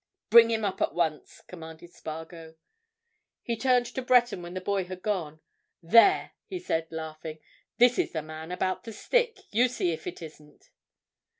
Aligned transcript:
"Bring 0.31 0.49
him 0.49 0.65
up 0.65 0.81
at 0.81 0.95
once!" 0.95 1.41
commanded 1.41 1.93
Spargo. 1.93 2.55
He 3.43 3.55
turned 3.55 3.85
to 3.85 4.01
Breton 4.01 4.41
when 4.41 4.55
the 4.55 4.59
boy 4.59 4.85
had 4.85 5.03
gone. 5.03 5.41
"There!" 5.83 6.31
he 6.47 6.57
said, 6.57 6.87
laughing. 6.89 7.37
"This 7.77 7.99
is 7.99 8.11
the 8.11 8.23
man 8.23 8.51
about 8.51 8.83
the 8.83 8.93
stick—you 8.93 9.67
see 9.67 9.91
if 9.91 10.07
it 10.07 10.23
isn't." 10.23 10.71